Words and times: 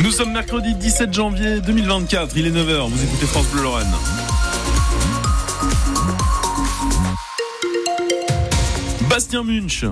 Nous 0.00 0.10
sommes 0.10 0.32
mercredi 0.32 0.74
17 0.74 1.12
janvier 1.12 1.60
2024, 1.60 2.36
il 2.36 2.46
est 2.46 2.50
9h, 2.50 2.88
vous 2.88 3.02
écoutez 3.02 3.26
France 3.26 3.46
Bleu 3.48 3.62
Lorraine. 3.62 3.86
Bastien 9.08 9.44
Munch. 9.44 9.84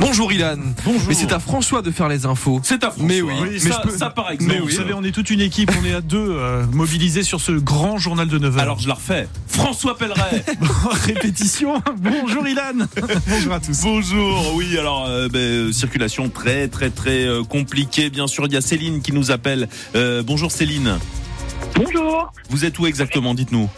Bonjour 0.00 0.32
Ilan. 0.32 0.56
Bonjour. 0.84 1.02
Mais 1.08 1.14
c'est 1.14 1.32
à 1.32 1.38
François 1.38 1.80
de 1.80 1.90
faire 1.90 2.08
les 2.08 2.26
infos. 2.26 2.60
C'est 2.64 2.82
à 2.82 2.88
François. 2.90 3.06
Mais 3.06 3.20
oui, 3.22 3.32
mais 3.42 3.50
mais 3.52 3.58
ça, 3.58 3.80
peux- 3.82 3.96
ça 3.96 4.10
par 4.10 4.26
Mais 4.28 4.34
exemple. 4.34 4.60
vous 4.62 4.70
savez, 4.70 4.92
on 4.92 5.04
est 5.04 5.12
toute 5.12 5.30
une 5.30 5.40
équipe, 5.40 5.70
on 5.80 5.84
est 5.84 5.94
à 5.94 6.00
deux 6.00 6.18
euh, 6.36 6.64
mobilisés 6.72 7.22
sur 7.22 7.40
ce 7.40 7.52
grand 7.52 7.96
journal 7.98 8.26
de 8.28 8.38
9h. 8.38 8.58
Alors 8.58 8.78
je 8.80 8.88
la 8.88 8.94
refais. 8.94 9.28
François 9.46 9.96
Pelleret. 9.96 10.44
répétition. 11.06 11.80
Bonjour 11.98 12.46
Ilan. 12.46 12.86
Bonjour 13.28 13.52
à 13.52 13.60
tous. 13.60 13.80
Bonjour, 13.82 14.54
oui, 14.56 14.76
alors 14.78 15.06
euh, 15.08 15.28
ben, 15.28 15.38
euh, 15.38 15.72
circulation 15.72 16.28
très 16.28 16.66
très 16.68 16.90
très 16.90 17.26
euh, 17.26 17.44
compliquée. 17.44 18.10
Bien 18.10 18.26
sûr, 18.26 18.46
il 18.46 18.52
y 18.52 18.56
a 18.56 18.60
Céline 18.60 19.00
qui 19.00 19.12
nous 19.12 19.30
appelle. 19.30 19.68
Euh, 19.94 20.22
bonjour 20.24 20.50
Céline. 20.50 20.98
Bonjour. 21.76 22.32
Vous 22.50 22.64
êtes 22.64 22.78
où 22.80 22.86
exactement 22.86 23.32
Dites-nous. 23.34 23.70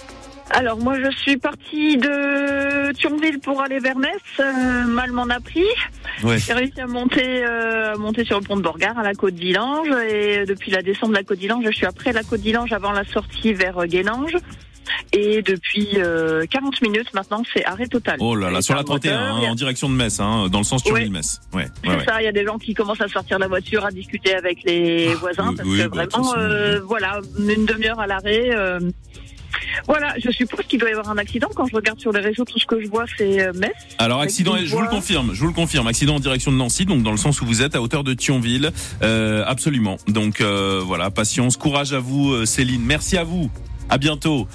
Alors 0.51 0.79
moi 0.79 0.95
je 0.99 1.11
suis 1.23 1.37
partie 1.39 1.97
de 1.97 2.07
Thionville 2.97 3.39
pour 3.41 3.61
aller 3.63 3.79
vers 3.79 3.97
Metz. 3.97 4.13
Euh, 4.41 4.85
mal 4.85 5.13
m'en 5.13 5.29
a 5.29 5.41
pris. 5.41 5.65
Ouais. 6.23 6.39
J'ai 6.39 6.53
réussi 6.53 6.81
à 6.81 6.87
monter, 6.87 7.45
euh, 7.45 7.95
à 7.95 7.97
monter 7.97 8.25
sur 8.25 8.39
le 8.41 8.45
pont 8.45 8.57
de 8.57 8.63
Borgard 8.63 8.99
à 8.99 9.03
la 9.03 9.15
côte 9.15 9.35
d'Ilange 9.35 9.89
et 10.11 10.45
depuis 10.47 10.71
la 10.71 10.83
descente 10.83 11.11
de 11.11 11.17
la 11.17 11.23
côte 11.23 11.39
d'Ilange, 11.39 11.65
je 11.67 11.71
suis 11.73 11.87
après 11.87 12.13
la 12.13 12.23
côte 12.23 12.41
d'Ilange 12.41 12.73
avant 12.73 12.93
la 12.93 13.05
sortie 13.05 13.53
vers 13.53 13.79
euh, 13.79 13.87
Guélange. 13.87 14.37
Et 15.13 15.43
depuis 15.43 15.89
euh, 15.97 16.45
40 16.49 16.81
minutes 16.81 17.13
maintenant, 17.13 17.43
c'est 17.53 17.65
arrêt 17.65 17.87
total. 17.89 18.19
Oh 18.21 18.37
là 18.37 18.51
là, 18.51 18.63
sur 18.63 18.75
la 18.75 18.85
par 18.85 19.01
31, 19.01 19.13
moteur, 19.19 19.27
hein, 19.35 19.39
il 19.41 19.43
y 19.45 19.47
a- 19.47 19.51
en 19.51 19.55
direction 19.57 19.89
de 19.89 19.95
Metz, 19.95 20.21
hein, 20.21 20.47
dans 20.49 20.59
le 20.59 20.65
sens 20.65 20.85
Thionville-Metz. 20.85 21.41
Ouais, 21.53 21.63
ouais, 21.65 21.69
C'est 21.83 21.91
ouais. 21.91 22.05
ça, 22.05 22.23
il 22.23 22.25
y 22.25 22.29
a 22.29 22.33
des 22.33 22.45
gens 22.45 22.57
qui 22.57 22.73
commencent 22.73 23.01
à 23.01 23.09
sortir 23.09 23.39
de 23.39 23.43
la 23.43 23.49
voiture, 23.49 23.85
à 23.85 23.91
discuter 23.91 24.35
avec 24.37 24.63
les 24.65 25.13
voisins, 25.15 25.49
oui, 25.51 25.57
parce 25.57 25.69
oui, 25.69 25.79
que 25.83 25.89
bah, 25.89 26.05
vraiment, 26.09 26.35
euh, 26.39 26.81
voilà, 26.85 27.21
une 27.39 27.67
demi-heure 27.67 27.99
à 27.99 28.07
l'arrêt. 28.07 28.51
euh, 28.55 28.79
voilà, 29.87 30.15
je 30.23 30.31
suppose 30.31 30.65
qu'il 30.67 30.79
doit 30.81 30.89
y 30.89 30.93
avoir 30.93 31.11
un 31.11 31.19
accident. 31.19 31.49
Quand 31.55 31.67
je 31.67 31.75
regarde 31.75 32.01
sur 32.01 32.13
les 32.13 32.21
réseaux, 32.21 32.45
tout 32.45 32.59
ce 32.59 32.67
que 32.67 32.81
je 32.81 32.89
vois, 32.89 33.05
c'est 33.17 33.41
euh, 33.41 33.53
Metz. 33.55 33.75
Alors 33.99 34.21
accident, 34.21 34.57
je 34.63 34.75
vous 34.75 34.83
le 34.83 34.89
confirme, 34.89 35.33
je 35.35 35.41
vous 35.41 35.49
le 35.49 35.53
confirme, 35.53 35.87
accident 35.87 36.17
en 36.17 36.21
direction 36.21 36.53
de 36.53 36.57
Nancy, 36.57 36.87
donc 36.87 37.03
dans 37.03 37.13
le 37.13 37.17
sens 37.17 37.41
où 37.41 37.47
vous 37.47 37.63
êtes, 37.63 37.75
à 37.75 37.83
hauteur 37.83 38.05
de 38.05 38.15
Thionville, 38.15 38.73
euh, 39.03 39.45
absolument. 39.47 39.97
Donc 40.09 40.41
euh, 40.41 40.83
voilà, 40.85 41.11
patience, 41.11 41.57
courage 41.57 41.93
à 41.93 41.99
vous, 41.99 42.45
Céline. 42.47 42.83
Merci 42.83 43.17
à 43.17 43.25
vous. 43.25 43.51
À 43.89 43.99
bientôt. 43.99 44.49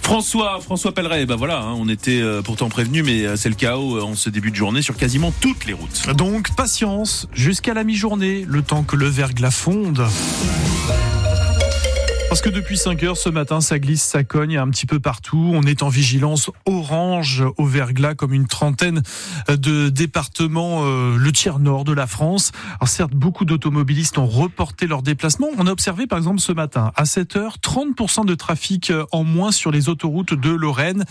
François, 0.00 0.60
François 0.60 0.92
Pelleret, 0.92 1.26
ben 1.26 1.36
voilà, 1.36 1.60
hein, 1.60 1.74
on 1.76 1.88
était 1.88 2.20
euh, 2.20 2.42
pourtant 2.42 2.68
prévenu, 2.68 3.02
mais 3.02 3.24
euh, 3.24 3.36
c'est 3.36 3.48
le 3.48 3.54
chaos 3.54 3.96
euh, 3.96 4.02
en 4.02 4.14
ce 4.14 4.30
début 4.30 4.50
de 4.50 4.56
journée 4.56 4.82
sur 4.82 4.96
quasiment 4.96 5.32
toutes 5.40 5.66
les 5.66 5.74
routes. 5.74 6.08
Donc 6.16 6.54
patience 6.56 7.28
jusqu'à 7.34 7.74
la 7.74 7.84
mi-journée, 7.84 8.46
le 8.48 8.62
temps 8.62 8.82
que 8.82 8.96
le 8.96 9.06
verglas 9.06 9.50
fonde. 9.50 10.06
Parce 12.32 12.40
que 12.40 12.48
depuis 12.48 12.78
5 12.78 13.02
heures 13.02 13.18
ce 13.18 13.28
matin, 13.28 13.60
ça 13.60 13.78
glisse, 13.78 14.02
ça 14.02 14.24
cogne 14.24 14.56
un 14.56 14.70
petit 14.70 14.86
peu 14.86 14.98
partout. 14.98 15.50
On 15.52 15.64
est 15.64 15.82
en 15.82 15.90
vigilance 15.90 16.50
orange 16.64 17.44
au 17.58 17.66
verglas, 17.66 18.14
comme 18.14 18.32
une 18.32 18.46
trentaine 18.46 19.02
de 19.50 19.90
départements, 19.90 20.86
euh, 20.86 21.18
le 21.18 21.30
tiers 21.32 21.58
nord 21.58 21.84
de 21.84 21.92
la 21.92 22.06
France. 22.06 22.52
Alors 22.80 22.88
certes, 22.88 23.12
beaucoup 23.12 23.44
d'automobilistes 23.44 24.16
ont 24.16 24.24
reporté 24.24 24.86
leur 24.86 25.02
déplacement. 25.02 25.48
On 25.58 25.66
a 25.66 25.70
observé 25.72 26.06
par 26.06 26.16
exemple 26.16 26.40
ce 26.40 26.52
matin, 26.52 26.90
à 26.96 27.04
7 27.04 27.36
heures, 27.36 27.58
30% 27.62 28.24
de 28.24 28.34
trafic 28.34 28.90
euh, 28.90 29.04
en 29.12 29.24
moins 29.24 29.52
sur 29.52 29.70
les 29.70 29.90
autoroutes 29.90 30.32
de 30.32 30.50
Lorraine. 30.52 31.04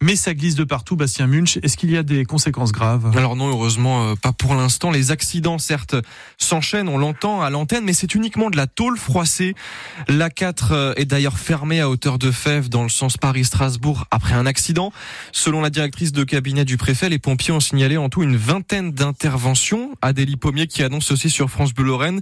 Mais 0.00 0.14
ça 0.14 0.32
glisse 0.32 0.54
de 0.54 0.62
partout, 0.62 0.94
Bastien 0.94 1.26
Munch. 1.26 1.58
Est-ce 1.62 1.76
qu'il 1.76 1.90
y 1.90 1.96
a 1.96 2.04
des 2.04 2.24
conséquences 2.24 2.70
graves? 2.70 3.16
Alors 3.16 3.34
non, 3.34 3.48
heureusement, 3.48 4.10
euh, 4.10 4.14
pas 4.14 4.32
pour 4.32 4.54
l'instant. 4.54 4.92
Les 4.92 5.10
accidents, 5.10 5.58
certes, 5.58 5.96
s'enchaînent, 6.36 6.88
on 6.88 6.98
l'entend 6.98 7.42
à 7.42 7.50
l'antenne, 7.50 7.84
mais 7.84 7.92
c'est 7.92 8.14
uniquement 8.14 8.48
de 8.48 8.56
la 8.56 8.68
tôle 8.68 8.96
froissée. 8.96 9.56
L'A4 10.06 10.68
euh, 10.70 10.94
est 10.96 11.04
d'ailleurs 11.04 11.38
fermée 11.38 11.80
à 11.80 11.90
hauteur 11.90 12.18
de 12.18 12.30
Fèves 12.30 12.68
dans 12.68 12.84
le 12.84 12.88
sens 12.88 13.16
Paris-Strasbourg 13.16 14.04
après 14.12 14.34
un 14.34 14.46
accident. 14.46 14.92
Selon 15.32 15.60
la 15.60 15.70
directrice 15.70 16.12
de 16.12 16.22
cabinet 16.22 16.64
du 16.64 16.76
préfet, 16.76 17.08
les 17.08 17.18
pompiers 17.18 17.52
ont 17.52 17.60
signalé 17.60 17.96
en 17.96 18.08
tout 18.08 18.22
une 18.22 18.36
vingtaine 18.36 18.92
d'interventions. 18.92 19.90
Adélie 20.00 20.36
Pommier 20.36 20.68
qui 20.68 20.84
annonce 20.84 21.10
aussi 21.10 21.28
sur 21.28 21.50
France 21.50 21.74
Bleu 21.74 21.86
Lorraine 21.86 22.20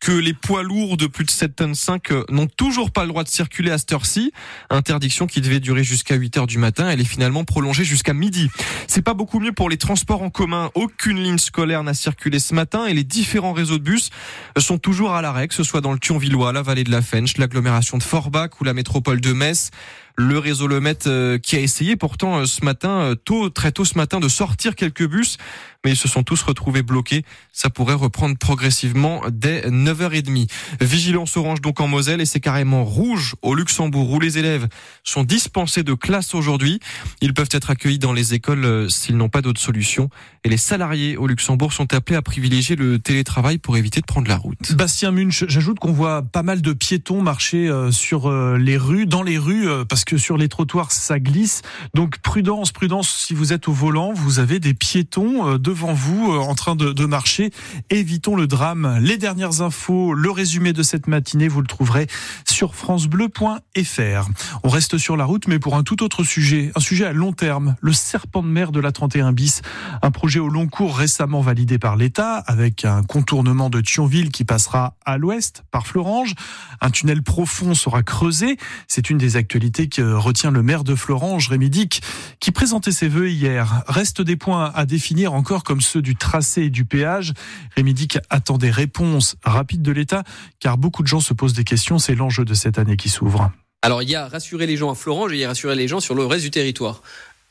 que 0.00 0.12
les 0.12 0.34
poids 0.34 0.62
lourds 0.62 0.96
de 0.96 1.06
plus 1.06 1.24
de 1.24 1.30
7 1.30 1.56
tonnes 1.56 1.74
5 1.74 2.12
euh, 2.12 2.24
n'ont 2.28 2.46
toujours 2.46 2.90
pas 2.90 3.02
le 3.02 3.08
droit 3.08 3.24
de 3.24 3.28
circuler 3.28 3.70
à 3.70 3.78
cette 3.78 3.92
heure-ci. 3.92 4.32
Interdiction 4.70 5.26
qui 5.26 5.40
devait 5.40 5.60
durer 5.60 5.84
jusqu'à 5.84 6.14
8 6.14 6.36
heures 6.36 6.46
du 6.46 6.58
matin. 6.58 6.88
Elle 6.88 7.00
est 7.00 7.04
finalement 7.16 7.44
prolongée 7.44 7.82
jusqu'à 7.82 8.12
midi. 8.12 8.50
C'est 8.86 9.00
pas 9.00 9.14
beaucoup 9.14 9.40
mieux 9.40 9.52
pour 9.52 9.70
les 9.70 9.78
transports 9.78 10.20
en 10.20 10.28
commun. 10.28 10.70
Aucune 10.74 11.18
ligne 11.22 11.38
scolaire 11.38 11.82
n'a 11.82 11.94
circulé 11.94 12.38
ce 12.38 12.54
matin 12.54 12.84
et 12.84 12.92
les 12.92 13.04
différents 13.04 13.54
réseaux 13.54 13.78
de 13.78 13.82
bus 13.82 14.10
sont 14.58 14.76
toujours 14.76 15.14
à 15.14 15.22
l'arrêt, 15.22 15.48
que 15.48 15.54
ce 15.54 15.64
soit 15.64 15.80
dans 15.80 15.94
le 15.94 15.98
Thionvillois, 15.98 16.52
la 16.52 16.60
vallée 16.60 16.84
de 16.84 16.90
la 16.90 17.00
Fench, 17.00 17.38
l'agglomération 17.38 17.96
de 17.96 18.02
Forbach 18.02 18.60
ou 18.60 18.64
la 18.64 18.74
métropole 18.74 19.22
de 19.22 19.32
Metz. 19.32 19.70
Le 20.18 20.38
réseau 20.38 20.66
Le 20.66 20.80
Met 20.80 21.06
euh, 21.06 21.38
qui 21.38 21.56
a 21.56 21.60
essayé 21.60 21.94
pourtant 21.94 22.38
euh, 22.38 22.46
ce 22.46 22.64
matin, 22.64 23.00
euh, 23.00 23.14
tôt, 23.14 23.50
très 23.50 23.70
tôt 23.70 23.84
ce 23.84 23.98
matin, 23.98 24.18
de 24.18 24.28
sortir 24.28 24.74
quelques 24.74 25.06
bus, 25.06 25.36
mais 25.84 25.90
ils 25.92 25.96
se 25.96 26.08
sont 26.08 26.22
tous 26.22 26.40
retrouvés 26.40 26.82
bloqués. 26.82 27.22
Ça 27.52 27.68
pourrait 27.68 27.94
reprendre 27.94 28.38
progressivement 28.38 29.20
dès 29.30 29.68
9h30. 29.68 30.48
Vigilance 30.80 31.36
orange 31.36 31.60
donc 31.60 31.80
en 31.80 31.86
Moselle 31.86 32.22
et 32.22 32.24
c'est 32.24 32.40
carrément 32.40 32.82
rouge 32.82 33.34
au 33.42 33.54
Luxembourg 33.54 34.10
où 34.10 34.18
les 34.18 34.38
élèves 34.38 34.68
sont 35.04 35.22
dispensés 35.22 35.82
de 35.82 35.92
classe 35.92 36.34
aujourd'hui. 36.34 36.80
Ils 37.20 37.34
peuvent 37.34 37.50
être 37.52 37.68
accueillis 37.68 37.98
dans 37.98 38.14
les 38.14 38.32
écoles 38.32 38.90
s'ils 38.90 39.18
n'ont 39.18 39.28
pas 39.28 39.42
d'autre 39.42 39.60
solution. 39.60 40.08
Et 40.44 40.48
les 40.48 40.56
salariés 40.56 41.18
au 41.18 41.26
Luxembourg 41.26 41.74
sont 41.74 41.92
appelés 41.92 42.16
à 42.16 42.22
privilégier 42.22 42.74
le 42.74 42.98
télétravail 42.98 43.58
pour 43.58 43.76
éviter 43.76 44.00
de 44.00 44.06
prendre 44.06 44.28
la 44.28 44.36
route. 44.36 44.72
Bastien 44.72 45.10
Munch, 45.10 45.44
j'ajoute 45.46 45.78
qu'on 45.78 45.92
voit 45.92 46.22
pas 46.22 46.42
mal 46.42 46.62
de 46.62 46.72
piétons 46.72 47.20
marcher 47.20 47.70
sur 47.90 48.30
les 48.56 48.78
rues, 48.78 49.06
dans 49.06 49.22
les 49.22 49.38
rues, 49.38 49.68
parce 49.88 50.04
que 50.06 50.16
sur 50.16 50.38
les 50.38 50.48
trottoirs 50.48 50.92
ça 50.92 51.20
glisse. 51.20 51.60
Donc 51.94 52.18
prudence, 52.18 52.72
prudence. 52.72 53.10
Si 53.10 53.34
vous 53.34 53.52
êtes 53.52 53.68
au 53.68 53.72
volant, 53.72 54.14
vous 54.14 54.38
avez 54.38 54.58
des 54.58 54.72
piétons 54.72 55.46
euh, 55.46 55.58
devant 55.58 55.92
vous 55.92 56.32
euh, 56.32 56.38
en 56.38 56.54
train 56.54 56.76
de, 56.76 56.92
de 56.92 57.04
marcher. 57.04 57.50
Évitons 57.90 58.36
le 58.36 58.46
drame. 58.46 58.98
Les 59.02 59.18
dernières 59.18 59.60
infos, 59.60 60.14
le 60.14 60.30
résumé 60.30 60.72
de 60.72 60.82
cette 60.82 61.08
matinée, 61.08 61.48
vous 61.48 61.60
le 61.60 61.66
trouverez 61.66 62.06
sur 62.48 62.74
francebleu.fr. 62.74 64.28
On 64.62 64.68
reste 64.68 64.96
sur 64.96 65.16
la 65.16 65.24
route, 65.24 65.48
mais 65.48 65.58
pour 65.58 65.76
un 65.76 65.82
tout 65.82 66.02
autre 66.02 66.24
sujet, 66.24 66.72
un 66.74 66.80
sujet 66.80 67.04
à 67.04 67.12
long 67.12 67.32
terme, 67.32 67.76
le 67.80 67.92
serpent 67.92 68.42
de 68.42 68.48
mer 68.48 68.72
de 68.72 68.80
la 68.80 68.92
31 68.92 69.32
bis, 69.32 69.62
un 70.02 70.10
projet 70.10 70.38
au 70.38 70.48
long 70.48 70.68
cours 70.68 70.96
récemment 70.96 71.40
validé 71.40 71.78
par 71.78 71.96
l'État 71.96 72.36
avec 72.46 72.84
un 72.84 73.02
contournement 73.02 73.68
de 73.68 73.80
Thionville 73.80 74.30
qui 74.30 74.44
passera 74.44 74.96
à 75.04 75.18
l'ouest 75.18 75.64
par 75.70 75.86
Florange. 75.86 76.34
Un 76.80 76.90
tunnel 76.90 77.22
profond 77.22 77.74
sera 77.74 78.02
creusé. 78.02 78.56
C'est 78.88 79.10
une 79.10 79.18
des 79.18 79.36
actualités 79.36 79.88
que 79.96 80.12
retient 80.12 80.50
le 80.50 80.62
maire 80.62 80.84
de 80.84 80.94
Florange, 80.94 81.48
Rémi 81.48 81.70
Dick, 81.70 82.02
qui 82.38 82.52
présentait 82.52 82.92
ses 82.92 83.08
vœux 83.08 83.30
hier. 83.30 83.82
Reste 83.86 84.20
des 84.20 84.36
points 84.36 84.70
à 84.74 84.84
définir 84.84 85.32
encore 85.32 85.64
comme 85.64 85.80
ceux 85.80 86.02
du 86.02 86.16
tracé 86.16 86.64
et 86.64 86.70
du 86.70 86.84
péage. 86.84 87.32
Rémi 87.76 87.94
Dick 87.94 88.18
attend 88.28 88.58
des 88.58 88.70
réponses 88.70 89.36
rapides 89.42 89.80
de 89.80 89.92
l'État 89.92 90.22
car 90.60 90.76
beaucoup 90.76 91.02
de 91.02 91.08
gens 91.08 91.20
se 91.20 91.32
posent 91.32 91.54
des 91.54 91.64
questions. 91.64 91.98
C'est 91.98 92.14
l'enjeu 92.14 92.44
de 92.44 92.52
cette 92.52 92.78
année 92.78 92.98
qui 92.98 93.08
s'ouvre. 93.08 93.50
Alors 93.80 94.02
il 94.02 94.10
y 94.10 94.16
a 94.16 94.28
rassurer 94.28 94.66
les 94.66 94.76
gens 94.76 94.90
à 94.90 94.94
Florange 94.94 95.32
et 95.32 95.36
il 95.36 95.40
y 95.40 95.44
a 95.44 95.48
rassurer 95.48 95.74
les 95.74 95.88
gens 95.88 96.00
sur 96.00 96.14
le 96.14 96.26
reste 96.26 96.44
du 96.44 96.50
territoire. 96.50 97.00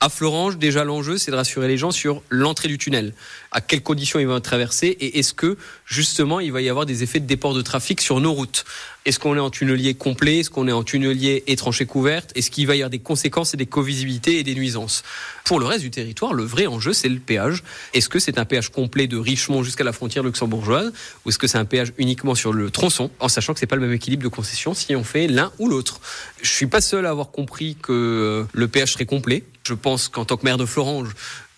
À 0.01 0.09
Florange, 0.09 0.57
déjà 0.57 0.83
l'enjeu, 0.83 1.17
c'est 1.17 1.31
de 1.31 1.35
rassurer 1.37 1.69
les 1.69 1.77
gens 1.77 1.89
sur 1.89 2.21
l'entrée 2.29 2.67
du 2.67 2.77
tunnel. 2.77 3.13
À 3.51 3.61
quelles 3.61 3.81
conditions 3.81 4.19
ils 4.19 4.27
vont 4.27 4.39
traverser 4.41 4.87
et 4.87 5.19
est-ce 5.19 5.33
que 5.33 5.57
justement 5.85 6.41
il 6.41 6.51
va 6.51 6.61
y 6.61 6.67
avoir 6.67 6.85
des 6.85 7.01
effets 7.01 7.21
de 7.21 7.25
déport 7.25 7.53
de 7.53 7.61
trafic 7.61 8.01
sur 8.01 8.19
nos 8.19 8.33
routes? 8.33 8.65
Est-ce 9.05 9.19
qu'on 9.19 9.37
est 9.37 9.39
en 9.39 9.49
tunnelier 9.49 9.93
complet? 9.93 10.39
Est-ce 10.39 10.49
qu'on 10.49 10.67
est 10.67 10.73
en 10.73 10.83
tunnelier 10.83 11.43
étranché 11.47 11.85
couverte? 11.85 12.31
Est-ce 12.35 12.51
qu'il 12.51 12.67
va 12.67 12.75
y 12.75 12.79
avoir 12.79 12.89
des 12.89 12.99
conséquences 12.99 13.53
et 13.53 13.57
des 13.57 13.65
covisibilités 13.65 14.37
et 14.37 14.43
des 14.43 14.53
nuisances? 14.53 15.03
Pour 15.45 15.59
le 15.59 15.65
reste 15.65 15.81
du 15.81 15.91
territoire, 15.91 16.33
le 16.33 16.43
vrai 16.43 16.67
enjeu, 16.67 16.91
c'est 16.91 17.09
le 17.09 17.19
péage. 17.19 17.63
Est-ce 17.93 18.09
que 18.09 18.19
c'est 18.19 18.37
un 18.37 18.45
péage 18.45 18.69
complet 18.69 19.07
de 19.07 19.17
Richemont 19.17 19.63
jusqu'à 19.63 19.85
la 19.85 19.93
frontière 19.93 20.23
luxembourgeoise 20.23 20.91
ou 21.25 21.29
est-ce 21.29 21.39
que 21.39 21.47
c'est 21.47 21.57
un 21.57 21.65
péage 21.65 21.93
uniquement 21.97 22.35
sur 22.35 22.51
le 22.51 22.69
tronçon 22.69 23.09
en 23.19 23.29
sachant 23.29 23.53
que 23.53 23.59
c'est 23.59 23.65
pas 23.65 23.77
le 23.77 23.81
même 23.81 23.93
équilibre 23.93 24.23
de 24.23 24.27
concession 24.27 24.73
si 24.73 24.93
on 24.95 25.05
fait 25.05 25.27
l'un 25.27 25.53
ou 25.57 25.69
l'autre? 25.69 26.01
Je 26.41 26.51
suis 26.51 26.67
pas 26.67 26.81
seul 26.81 27.05
à 27.05 27.11
avoir 27.11 27.31
compris 27.31 27.77
que 27.81 27.93
euh, 27.93 28.43
le 28.53 28.67
péage 28.67 28.93
serait 28.93 29.05
complet. 29.05 29.43
Je 29.65 29.73
pense 29.73 30.09
qu'en 30.09 30.25
tant 30.25 30.37
que 30.37 30.45
maire 30.45 30.57
de 30.57 30.65
Florange, 30.65 31.09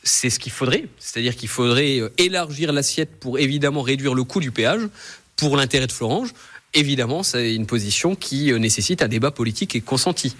c'est 0.03 0.29
ce 0.29 0.39
qu'il 0.39 0.51
faudrait. 0.51 0.85
C'est-à-dire 0.97 1.35
qu'il 1.35 1.49
faudrait 1.49 1.99
euh, 1.99 2.09
élargir 2.17 2.71
l'assiette 2.71 3.19
pour 3.19 3.37
évidemment 3.37 3.81
réduire 3.81 4.13
le 4.13 4.23
coût 4.23 4.39
du 4.39 4.51
péage 4.51 4.87
pour 5.35 5.57
l'intérêt 5.57 5.87
de 5.87 5.91
Florange. 5.91 6.33
Évidemment, 6.73 7.23
c'est 7.23 7.55
une 7.55 7.65
position 7.65 8.15
qui 8.15 8.51
euh, 8.51 8.59
nécessite 8.59 9.01
un 9.01 9.07
débat 9.07 9.31
politique 9.31 9.75
et 9.75 9.81
consenti. 9.81 10.35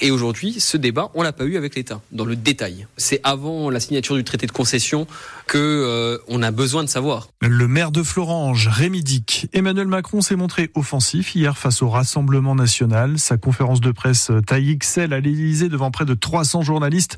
Et 0.00 0.12
aujourd'hui, 0.12 0.60
ce 0.60 0.76
débat, 0.76 1.10
on 1.14 1.22
l'a 1.22 1.32
pas 1.32 1.44
eu 1.44 1.56
avec 1.56 1.74
l'État, 1.74 2.00
dans 2.12 2.24
le 2.24 2.36
détail. 2.36 2.86
C'est 2.96 3.20
avant 3.24 3.68
la 3.68 3.80
signature 3.80 4.14
du 4.14 4.22
traité 4.22 4.46
de 4.46 4.52
concession 4.52 5.08
que 5.48 5.58
euh, 5.58 6.18
on 6.28 6.40
a 6.42 6.52
besoin 6.52 6.84
de 6.84 6.88
savoir. 6.88 7.28
Le 7.40 7.66
maire 7.66 7.90
de 7.90 8.04
Florange, 8.04 8.68
Rémi 8.68 9.02
Dick. 9.02 9.48
Emmanuel 9.52 9.88
Macron 9.88 10.20
s'est 10.20 10.36
montré 10.36 10.70
offensif 10.76 11.34
hier 11.34 11.58
face 11.58 11.82
au 11.82 11.88
Rassemblement 11.88 12.54
national. 12.54 13.18
Sa 13.18 13.36
conférence 13.36 13.80
de 13.80 13.90
presse 13.90 14.30
euh, 14.30 14.40
taille 14.40 14.78
XL 14.78 15.12
à 15.12 15.18
l'Élysée 15.18 15.68
devant 15.68 15.90
près 15.90 16.04
de 16.04 16.14
300 16.14 16.62
journalistes 16.62 17.16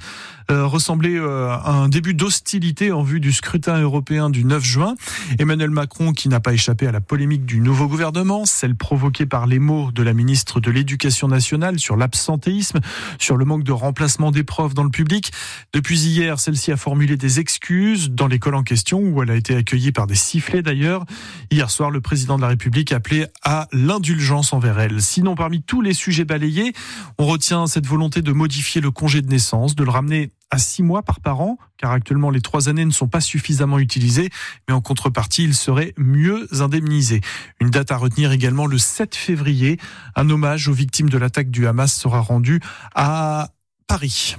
ressemblait 0.50 1.19
à 1.19 1.70
un 1.70 1.88
début 1.88 2.12
d'hostilité 2.12 2.93
en 2.93 3.02
vue 3.02 3.19
du 3.19 3.32
scrutin 3.32 3.81
européen 3.81 4.28
du 4.28 4.44
9 4.44 4.62
juin. 4.62 4.94
Emmanuel 5.38 5.70
Macron, 5.70 6.12
qui 6.12 6.28
n'a 6.28 6.38
pas 6.38 6.52
échappé 6.52 6.87
à 6.87 6.93
la 6.93 7.00
polémique 7.00 7.46
du 7.46 7.61
nouveau 7.61 7.88
gouvernement, 7.88 8.44
celle 8.55 8.77
provoquée 8.77 9.27
par 9.27 9.47
les 9.47 9.59
mots 9.59 9.91
de 9.93 10.03
la 10.03 10.12
ministre 10.12 10.61
de 10.61 10.71
l'Éducation 10.71 11.29
nationale 11.29 11.79
sur 11.79 11.97
l'absentéisme, 11.97 12.81
sur 13.19 13.37
le 13.37 13.45
manque 13.45 13.65
de 13.65 13.73
remplacement 13.73 14.31
des 14.31 14.45
profs 14.45 14.75
dans 14.75 14.85
le 14.85 14.91
public. 14.91 15.33
Depuis 15.73 16.01
hier, 16.01 16.39
celle-ci 16.39 16.73
a 16.73 16.77
formulé 16.77 17.17
des 17.17 17.41
excuses 17.41 18.11
dans 18.11 18.27
l'école 18.27 18.55
en 18.55 18.62
question 18.62 19.01
où 19.01 19.23
elle 19.23 19.31
a 19.31 19.37
été 19.37 19.56
accueillie 19.56 19.93
par 19.93 20.06
des 20.06 20.15
sifflets 20.15 20.62
d'ailleurs. 20.62 21.05
Hier 21.51 21.71
soir, 21.71 21.91
le 21.91 22.01
président 22.01 22.37
de 22.37 22.43
la 22.43 22.49
République 22.49 22.93
appelait 22.93 23.29
à 23.43 23.69
l'indulgence 23.73 24.53
envers 24.53 24.79
elle. 24.79 25.03
Sinon, 25.03 25.35
parmi 25.35 25.62
tous 25.62 25.81
les 25.81 25.93
sujets 25.93 26.25
balayés, 26.25 26.73
on 27.19 27.27
retient 27.27 27.67
cette 27.67 27.87
volonté 27.87 28.23
de 28.23 28.33
modifier 28.33 28.81
le 28.81 28.91
congé 28.91 29.21
de 29.21 29.29
naissance, 29.29 29.75
de 29.75 29.85
le 29.85 29.91
ramener 29.91 30.31
à 30.50 30.58
six 30.58 30.82
mois 30.82 31.02
par 31.02 31.20
parent, 31.20 31.58
car 31.76 31.91
actuellement 31.91 32.31
les 32.31 32.41
trois 32.41 32.69
années 32.69 32.85
ne 32.85 32.91
sont 32.91 33.08
pas 33.08 33.20
suffisamment 33.20 33.79
utilisées, 33.79 34.31
mais 34.69 34.75
en 34.75 34.81
contrepartie, 34.81 35.44
il 35.44 35.55
serait 35.55 35.94
mieux 35.96 36.46
indemnisé. 36.61 37.20
Une 37.61 37.70
date 37.70 37.93
à 37.93 37.96
retenir 37.96 38.32
également 38.32 38.67
le 38.67 38.79
7 38.79 39.14
février. 39.14 39.79
Un 40.17 40.31
hommage 40.31 40.69
aux 40.69 40.73
victimes 40.73 41.11
de 41.11 41.19
l'attaque 41.19 41.50
du 41.50 41.67
Hamas 41.67 41.93
sera 41.93 42.20
rendu 42.20 42.61
à 42.94 43.50
Paris. 43.87 44.37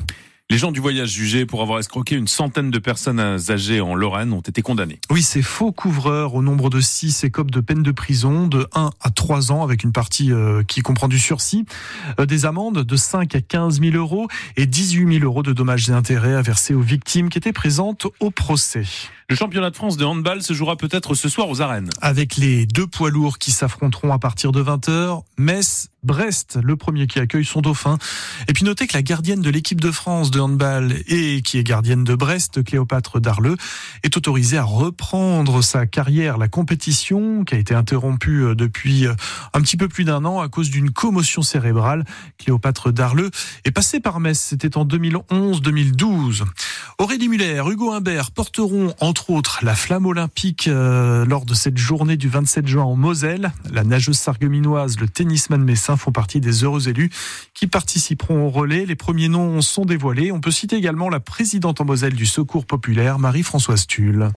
Les 0.51 0.59
gens 0.59 0.71
du 0.71 0.79
voyage 0.79 1.09
jugés 1.09 1.47
pour 1.47 1.63
avoir 1.63 1.79
escroqué 1.79 2.15
une 2.15 2.27
centaine 2.27 2.69
de 2.69 2.77
personnes 2.77 3.19
âgées 3.19 3.81
en 3.81 3.95
Lorraine 3.95 4.31
ont 4.31 4.41
été 4.41 4.61
condamnés. 4.61 4.99
Oui, 5.09 5.23
ces 5.23 5.41
faux 5.41 5.71
couvreurs 5.71 6.35
au 6.35 6.43
nombre 6.43 6.69
de 6.69 6.79
6 6.79 7.23
écopent 7.23 7.49
de 7.49 7.61
peine 7.61 7.81
de 7.81 7.89
prison 7.89 8.45
de 8.45 8.67
1 8.75 8.91
à 9.01 9.09
3 9.09 9.51
ans 9.51 9.63
avec 9.63 9.83
une 9.83 9.91
partie 9.91 10.31
euh, 10.31 10.61
qui 10.61 10.81
comprend 10.81 11.07
du 11.07 11.17
sursis, 11.17 11.65
euh, 12.19 12.27
des 12.27 12.45
amendes 12.45 12.83
de 12.83 12.95
5 12.95 13.33
à 13.33 13.41
15 13.41 13.81
000 13.81 13.95
euros 13.95 14.27
et 14.55 14.67
18 14.67 15.15
000 15.19 15.25
euros 15.25 15.41
de 15.41 15.51
dommages 15.51 15.89
et 15.89 15.93
intérêts 15.93 16.35
à 16.35 16.43
verser 16.43 16.75
aux 16.75 16.81
victimes 16.81 17.29
qui 17.29 17.39
étaient 17.39 17.51
présentes 17.51 18.05
au 18.19 18.29
procès. 18.29 18.83
Le 19.27 19.35
championnat 19.35 19.71
de 19.71 19.75
France 19.75 19.97
de 19.97 20.05
handball 20.05 20.43
se 20.43 20.53
jouera 20.53 20.75
peut-être 20.75 21.15
ce 21.15 21.29
soir 21.29 21.49
aux 21.49 21.59
arènes. 21.59 21.89
Avec 21.99 22.35
les 22.35 22.67
deux 22.67 22.85
poids 22.85 23.09
lourds 23.09 23.39
qui 23.39 23.49
s'affronteront 23.49 24.13
à 24.13 24.19
partir 24.19 24.51
de 24.51 24.61
20h, 24.61 25.23
Metz, 25.39 25.89
Brest, 26.03 26.59
le 26.61 26.75
premier 26.75 27.07
qui 27.07 27.17
accueille 27.17 27.43
son 27.43 27.61
dauphin. 27.61 27.97
Et 28.47 28.53
puis 28.53 28.63
notez 28.63 28.85
que 28.85 28.93
la 28.93 29.01
gardienne 29.01 29.41
de 29.41 29.49
l'équipe 29.49 29.81
de 29.81 29.89
France 29.89 30.29
de 30.29 30.39
handball 30.39 30.93
et 31.07 31.41
qui 31.41 31.57
est 31.57 31.63
gardienne 31.63 32.03
de 32.03 32.13
Brest, 32.13 32.63
Cléopâtre 32.63 33.19
Darleux, 33.19 33.57
est 34.03 34.15
autorisée 34.15 34.59
à 34.59 34.63
reprendre 34.63 35.63
sa 35.63 35.87
carrière, 35.87 36.37
la 36.37 36.47
compétition 36.47 37.43
qui 37.43 37.55
a 37.55 37.57
été 37.57 37.73
interrompue 37.73 38.43
euh, 38.43 38.55
depuis 38.55 39.07
euh, 39.07 39.15
un 39.53 39.61
petit 39.61 39.77
peu 39.77 39.87
plus 39.87 40.03
d'un 40.03 40.23
an 40.25 40.39
à 40.39 40.47
cause 40.47 40.69
d'une 40.69 40.91
commotion 40.91 41.41
cérébrale. 41.41 42.05
Cléopâtre 42.37 42.91
Darleux 42.91 43.31
est 43.63 43.71
passée 43.71 43.99
par 43.99 44.19
Metz, 44.19 44.37
c'était 44.37 44.77
en 44.77 44.85
2011-2012. 44.85 46.43
Aurélie 46.99 47.27
Muller, 47.27 47.63
Hugo 47.67 47.91
Humbert 47.91 48.29
porteront 48.29 48.93
entre 49.15 49.29
autres 49.29 49.59
la 49.63 49.75
flamme 49.75 50.07
olympique 50.07 50.67
euh, 50.67 51.23
lors 51.23 51.45
de 51.45 51.53
cette 51.53 51.77
journée 51.77 52.17
du 52.17 52.27
27 52.27 52.67
juin 52.67 52.83
en 52.83 52.97
Moselle. 52.97 53.53
La 53.71 53.85
nageuse 53.85 54.17
sargueminoise, 54.17 54.99
le 54.99 55.07
tennisman 55.07 55.63
messin 55.63 55.95
font 55.95 56.11
partie 56.11 56.41
des 56.41 56.65
heureux 56.65 56.89
élus 56.89 57.09
qui 57.53 57.67
participeront 57.67 58.45
au 58.45 58.49
relais. 58.49 58.85
Les 58.85 58.97
premiers 58.97 59.29
noms 59.29 59.61
sont 59.61 59.85
dévoilés. 59.85 60.33
On 60.33 60.41
peut 60.41 60.51
citer 60.51 60.75
également 60.75 61.07
la 61.07 61.21
présidente 61.21 61.79
en 61.79 61.85
Moselle 61.85 62.13
du 62.13 62.25
Secours 62.25 62.65
populaire, 62.65 63.17
Marie-Françoise 63.17 63.87
Tulle. 63.87 64.31